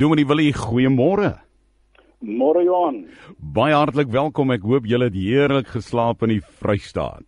[0.00, 1.34] Dominee Willie, goeiemôre.
[2.24, 3.02] Môre Johan.
[3.36, 4.48] Baie hartlik welkom.
[4.54, 7.26] Ek hoop julle het heerlik geslaap in die Vrystaat.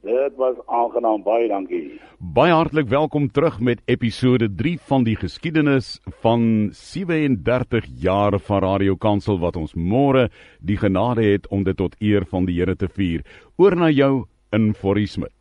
[0.00, 1.98] Dit was aangenaam, baie dankie.
[2.16, 8.96] Baie hartlik welkom terug met episode 3 van die geskiedenis van 37 jaar van Radio
[8.96, 10.30] Kansel wat ons môre
[10.64, 13.20] die genade het om dit tot eer van die Here te vier.
[13.60, 14.24] Oor na jou
[14.56, 15.34] in Forrie Smit.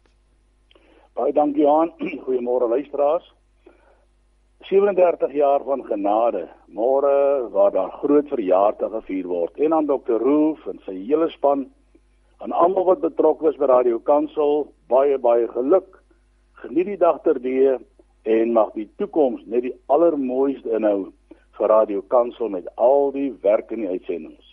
[1.16, 1.96] Baie dankie Johan.
[2.28, 3.37] Goeiemôre luisteraars.
[4.68, 6.48] 37 jaar van genade.
[6.66, 10.20] Môre waar daar groot verjaardag gevier word en aan Dr.
[10.20, 11.70] Roof en sy hele span
[12.44, 16.02] aan almal wat betrokke is by Radio Kansel, baie baie geluk.
[16.60, 17.78] Geniet die dag terdee
[18.28, 21.14] en mag die toekoms net die allermooiste inhou
[21.56, 24.52] vir Radio Kansel met al die werk en die uitsendings.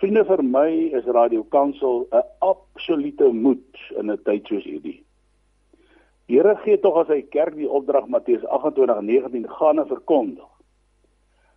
[0.00, 5.02] Vriende vir my is Radio Kansel 'n absolute moed in 'n tyd soos hierdie.
[6.28, 10.48] Here gee tog aan sy kerk die opdrag Matteus 28:19 gaan en verkondig.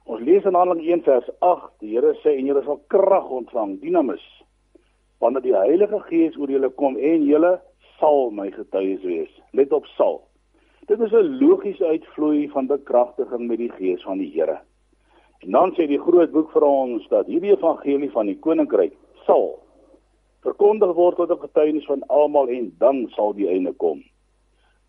[0.07, 3.73] Ons lees in Handelinge 1 vers 8, die Here sê en julle sal krag ontvang,
[3.81, 4.23] dinamis,
[5.19, 7.51] wanneer die Heilige Gees oor julle kom en julle
[7.99, 9.33] sal my getuies wees.
[9.51, 10.21] Let op sal.
[10.87, 14.61] Dit is 'n logiese uitvloei van bekragtiging met die Gees van die Here.
[15.43, 19.59] En dan sê die groot boek vir ons dat hierdie evangelie van die koninkryk sal
[20.41, 24.01] verkondig word tot 'n getuienis van almal en dan sal die einde kom.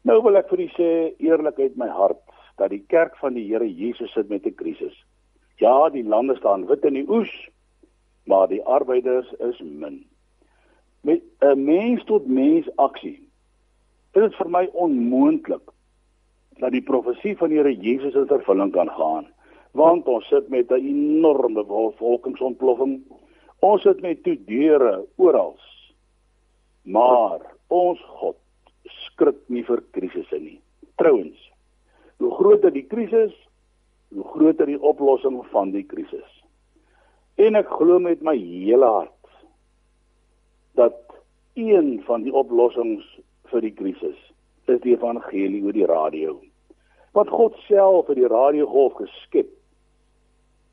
[0.03, 0.91] Nou wil ek vir u sê
[1.23, 2.21] eerlikheid my hart
[2.59, 4.97] dat die kerk van die Here Jesus sit met 'n krisis.
[5.63, 7.31] Ja, die lande staan wit in die oes,
[8.27, 10.05] maar die arbeiders is min.
[11.03, 13.21] Met 'n mens tot mens aksie
[14.15, 15.71] is dit vir my onmoontlik
[16.59, 19.27] dat die profesie van die Here Jesus in vervulling kan gaan,
[19.73, 21.65] want ons sit met 'n enorme
[21.97, 23.03] volkingsontploffing.
[23.61, 25.57] Ons sit met toe deure oral.
[26.83, 28.42] Maar ons God
[29.23, 30.59] skrik nie vir krisisse nie.
[30.99, 31.39] Trouwens,
[32.19, 33.33] hoe groter die krisis,
[34.15, 36.29] hoe groter die oplossing van die krisis.
[37.39, 39.11] En ek glo met my hele hart
[40.77, 40.99] dat
[41.55, 43.05] een van die oplossings
[43.53, 44.19] vir die krisis
[44.71, 46.39] is die evangelie oor die radio.
[47.13, 49.51] Wat God self vir die radiogolf geskep.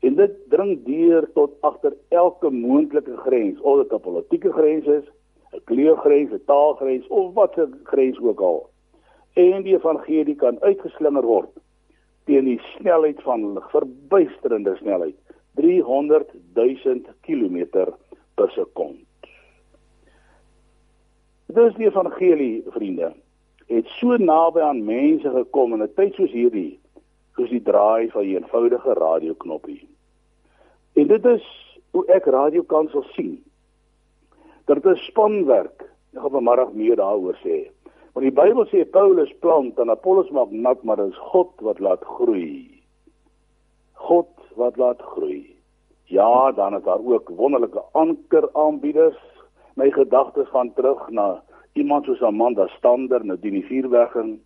[0.00, 5.04] En dit dring deur tot agter elke moontlike grens, of dit 'n politieke grens is,
[5.70, 8.70] 'n kleurgrens, 'n taalgrens of watter grens ook al.
[9.32, 11.50] En die evangelie kan uitgeslinger word
[12.24, 15.16] teen die snelheid van lig, verbuisterende snelheid,
[15.54, 17.66] 300 000 km
[18.34, 18.98] per sekond.
[21.46, 23.12] Dis die evangelie, vriende,
[23.66, 26.78] het so naby aan mense gekom in 'n tyd soos hierdie,
[27.34, 29.88] soos die draai van 'n eenvoudige radioknoppie.
[30.94, 31.44] En dit is
[31.90, 33.49] hoe ek radiokansel sien dat
[34.74, 35.82] dit 'n spanwerk.
[36.14, 37.70] Ek gaan vanmiddag meer daaroor sê.
[38.12, 41.78] Want die Bybel sê Paulus plant en Apollos maak nat, maar dit is God wat
[41.78, 42.82] laat groei.
[43.94, 45.56] God wat laat groei.
[46.04, 49.18] Ja, dan is daar ook wonderlike ankeraanbieders.
[49.74, 51.42] My gedagtes van terug na
[51.72, 54.40] iemand soos Amanda Stander, nou die vuurwegging.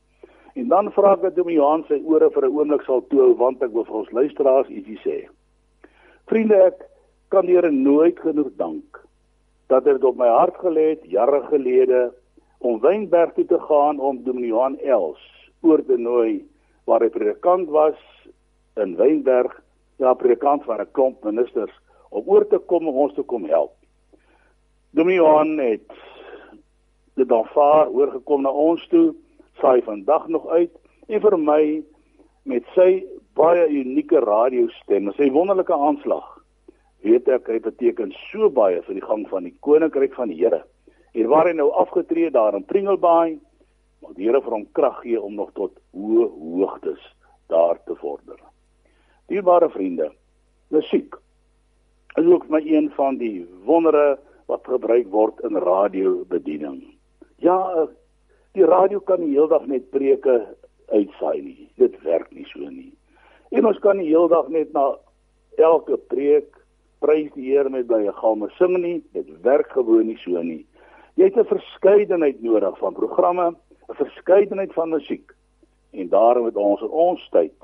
[0.54, 3.62] En dan vra ek dat Dominee Johan sy ore vir 'n oomblik sal toe want
[3.62, 5.28] ek wil vir ons luisteraars ietsie sê.
[6.26, 6.84] Vriende, ek
[7.28, 9.03] kan Here nooit genoeg dank
[9.66, 12.12] dat dit op my hart gelê het jare gelede
[12.58, 15.20] om Wynberg toe te gaan om Dominee Johan Els
[15.60, 16.44] oor te nooi
[16.84, 18.00] waar hy predikant was
[18.80, 19.52] in Wynberg,
[19.96, 21.72] ja predikant van 'n klomp ministers
[22.10, 23.72] om oor te kom om ons te kom help.
[24.90, 25.90] Dominee Johan het
[27.14, 29.14] dit dan vaar oorgekom na ons toe,
[29.60, 30.72] saai vandag nog uit
[31.08, 31.82] en vir my
[32.42, 33.04] met sy
[33.34, 36.43] baie unieke radiostem, sy wonderlike aanslag
[37.04, 40.62] weet ek hy beteken so baie vir die gang van die koninkryk van die Here.
[41.14, 43.36] En waar hy nou afgetree daar in Pringelbaai,
[44.04, 47.02] moet die Here vir hom krag gee om nog tot hoë hoogtes
[47.52, 48.40] daar te vorder.
[49.28, 50.10] Dierbare vriende,
[50.72, 51.16] musiek
[52.16, 56.82] is ook my een van die wondere wat gebruik word in radiobediening.
[57.42, 57.58] Ja,
[58.54, 60.42] die radio kan nie heeldag net preke
[60.92, 61.70] uitsaai nie.
[61.80, 62.92] Dit werk nie so nie.
[63.50, 64.92] En ons kan nie heeldag net na
[65.58, 66.63] elke preek
[67.04, 70.64] prys die Here met by 'n galme sing nie, dit werk gewoon nie so nie.
[71.16, 73.54] Jy het 'n verskeidenheid nodig van programme,
[73.88, 75.32] 'n verskeidenheid van musiek.
[75.92, 77.54] En daarom het ons in ons tyd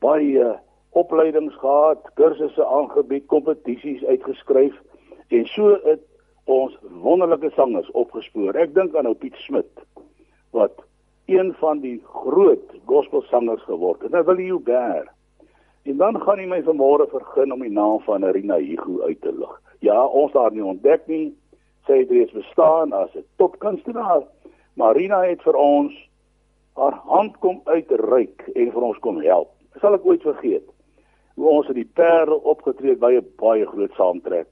[0.00, 0.58] baie
[0.90, 4.74] opleidings gehad, kursusse aangebied, kompetisies uitgeskryf
[5.28, 6.00] en so het
[6.44, 8.56] ons wonderlike sangers opgespoor.
[8.56, 9.70] Ek dink aan ou Piet Smit
[10.50, 10.72] wat
[11.26, 14.10] een van die groot gospelsangers geword het.
[14.10, 15.17] Nou wil jy Hubert
[15.88, 19.32] En dan gaan hy my vanmôre vergun om die naam van Rina Hugo uit te
[19.32, 19.54] lig.
[19.80, 21.32] Ja, ons haar nie ontdek nie.
[21.88, 24.22] Sy het reeds bestaan as 'n topkunstenaar.
[24.76, 25.94] Marina het vir ons
[26.76, 29.50] haar hand kom uitreik en vir ons kom help.
[29.80, 30.68] Sal ek ooit vergeet?
[31.38, 34.48] hoe ons in die Parel opgetree het by 'n baie groot saamtrek.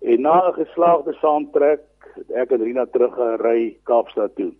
[0.00, 1.84] En na 'n geslaagde saamtrek
[2.34, 4.52] ek en Rina teruggery Kaapstad toe.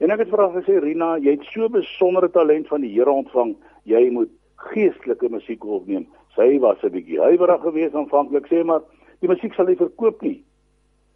[0.00, 3.10] En ek het vir haar gesê Rina, jy het so besondere talent van die Here
[3.10, 6.06] ontvang, jy moet geestelike musiek opneem.
[6.34, 8.82] Sy was 'n bietjie huiwerig geweest aanvanklik, sê maar
[9.20, 10.42] die musiek sal nie verkoop nie.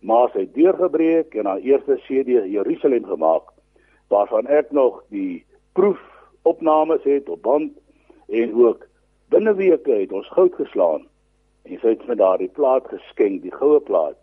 [0.01, 3.43] Maar sy het deurgebreek en haar eerste CD Jerusalem gemaak
[4.09, 7.73] waarvan ek nog die proefopnames het op band
[8.29, 8.87] en ook
[9.29, 11.07] binne weke het ons goud geslaan
[11.63, 14.19] en sy het met daardie plaat geskenk, die goue plaat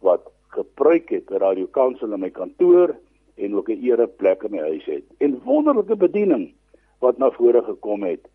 [0.00, 2.96] wat gebruik het by Radio Kansel in my kantoor
[3.36, 5.04] en ook 'n ereplek in my huis het.
[5.18, 6.54] En wonderlike bediening
[6.98, 8.28] wat na vore gekom het.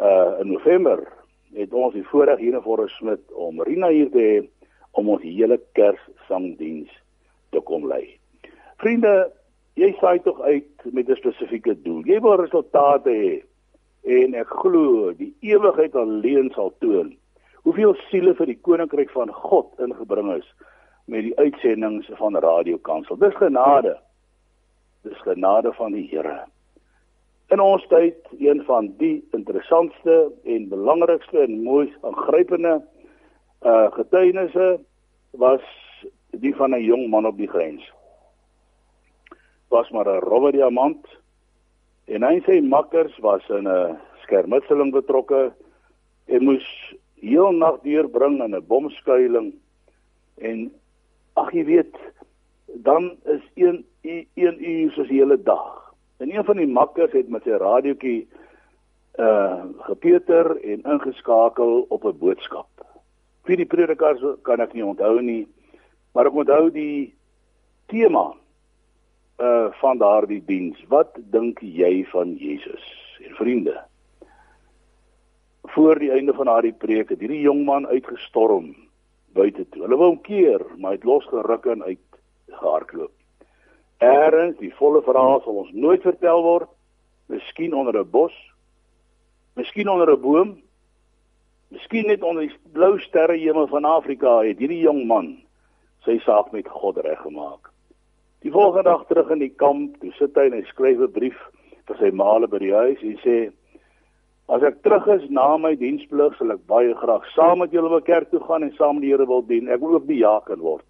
[0.00, 1.04] Uh in November
[1.52, 4.36] het ons die voorreg hier in Forest Smith om Rina hier te hê
[4.92, 6.90] om ons hele Kerssangdiens
[7.50, 8.18] te kom lei.
[8.80, 9.30] Vriende,
[9.74, 12.02] jy saai tog uit met 'n spesifieke doel.
[12.04, 13.42] Jy wil resultate hê
[14.02, 17.12] en ek glo die ewigheid alleen sal toon
[17.62, 20.48] hoeveel siele vir die koninkryk van God ingebring is
[21.04, 23.16] met die uitsendings van Radio Kansel.
[23.16, 23.96] Dis genade.
[25.02, 26.44] Dis genade van die Here.
[27.52, 30.14] In ons tyd een van die interessantste
[30.48, 32.78] en belangrikste en moois aangrypende
[33.68, 34.68] uh getuienisse
[35.42, 35.66] was
[36.44, 37.84] die van 'n jong man op die grens.
[39.68, 41.04] Was maar 'n rowwe diamant
[42.04, 45.52] en hy sê makkers was in 'n skermutseling betrokke
[46.24, 49.52] en moes heel nag deurbring in 'n bomskuiling
[50.38, 50.72] en
[51.32, 51.96] ag jy weet
[52.66, 53.84] dan is een
[54.34, 55.81] een uur soos die hele dag
[56.22, 58.20] en een van die makkers het met sy radiootjie
[59.20, 62.86] uh gepeter en ingeskakel op 'n boodskap
[63.44, 65.46] vir die predikers kan ek nie onthou nie
[66.14, 67.12] maar ek onthou die
[67.92, 68.32] tema
[69.42, 70.78] uh van daardie diens.
[70.88, 72.84] Wat dink jy van Jesus?
[73.26, 73.80] En vriende,
[75.74, 78.74] voor die einde van daardie preek het hierdie jong man uitgestorm
[79.32, 79.82] buite toe.
[79.82, 83.12] Hulle wou hom keer, maar hy het losgeruk en uit gehardloop.
[84.02, 86.70] Eerens, die volle verhaal sal ons nooit vertel word.
[87.30, 88.34] Miskien onder 'n bos.
[89.54, 90.62] Miskien onder 'n boom.
[91.68, 95.38] Miskien net onder die blou sterre hemel van Afrika het hierdie jong man
[96.04, 97.70] sy saak met God reggemaak.
[98.42, 101.38] Die volgende dag terug in die kamp, toe sit hy en hy skryf 'n brief
[101.86, 103.52] vir sy maale by die huis en sê:
[104.48, 108.00] "As ek terug is na my diensplig, sal ek baie graag saam met julle by
[108.00, 109.68] kerk toe gaan en saam die Here wil dien.
[109.68, 110.84] Ek wil ook bejaken word."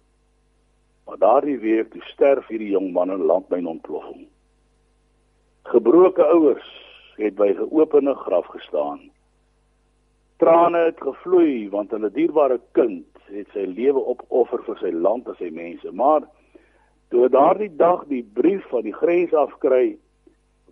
[1.13, 4.25] Maar daardie week toe sterf hierdie jong man in landmyn ontploffing.
[5.69, 6.69] Gebroke ouers
[7.21, 9.11] het by geopende graf gestaan.
[10.41, 15.37] Trane het gevloei want hulle dierbare kind het sy lewe opoffer vir sy land en
[15.37, 16.25] sy mense, maar
[17.13, 19.99] Toe daardie dag die brief van die grens afkry,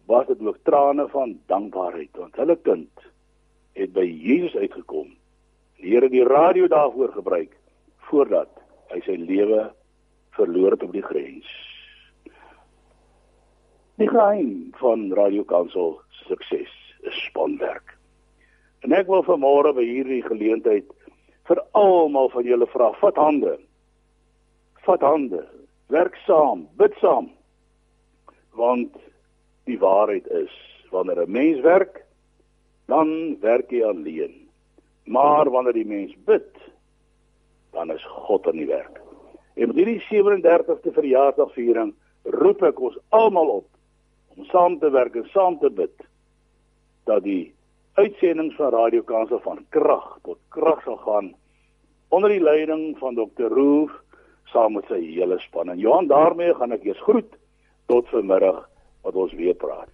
[0.09, 3.03] was dit ook trane van dankbaarheid want hulle kind
[3.77, 5.11] het by Jesus uitgekom.
[5.77, 7.53] Die Here het die radio daarvoor gebruik
[8.09, 8.49] voordat
[8.89, 9.67] hy sy lewe
[10.41, 11.47] verloor het op die grens.
[14.01, 16.73] Die geheim van Radio Kansel sukses
[17.05, 17.97] is spanwerk.
[18.81, 20.89] En ek wil vanmôre by hierdie geleentheid
[21.49, 23.57] vir almal van julle vra, vat hande.
[24.85, 25.43] Vat hande
[25.91, 27.29] werk saam, bid saam.
[28.55, 28.95] Want
[29.69, 30.53] die waarheid is,
[30.91, 32.05] wanneer 'n mens werk,
[32.87, 34.47] dan werk hy alleen.
[35.03, 36.55] Maar wanneer die mens bid,
[37.71, 39.01] dan is God aan die werk.
[39.55, 41.93] En met hierdie 37ste verjaarsdagviering
[42.23, 43.67] roep ek ons almal op
[44.37, 45.95] om saam te werk en saam te bid
[47.09, 47.53] dat die
[47.99, 51.33] uitsendings van Radio Kansel van krag tot krag sal gaan
[52.11, 53.51] onder die leiding van Dr.
[53.51, 53.91] Roof
[54.51, 55.71] saam met sy hele span.
[55.71, 57.37] En Johan, daarmee gaan ek eers groet
[57.91, 58.65] tot vanmiddag
[59.05, 59.89] wat ons weer praat.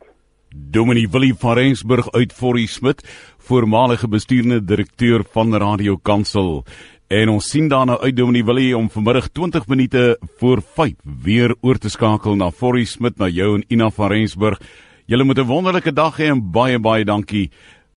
[0.50, 3.04] Dominee Willie van Rensburg uit Forrie Smit,
[3.38, 6.64] voormalige bestuurende direkteur van Radio Kansel.
[7.08, 11.78] En ons sien daarna uit Dominee Willie om vanmiddag 20 minute voor 5 weer oor
[11.80, 14.60] te skakel na Forrie Smit na jou en Ina van Rensburg.
[15.08, 17.50] Julle moet 'n wonderlike dag hê en baie baie dankie